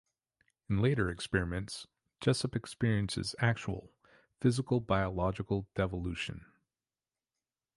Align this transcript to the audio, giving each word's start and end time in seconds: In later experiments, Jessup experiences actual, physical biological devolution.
In 0.67 0.81
later 0.81 1.09
experiments, 1.11 1.85
Jessup 2.21 2.55
experiences 2.55 3.35
actual, 3.37 3.93
physical 4.39 4.79
biological 4.79 5.67
devolution. 5.75 6.43